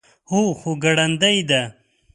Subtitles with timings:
[0.29, 1.61] هو، خو ګړندۍ ده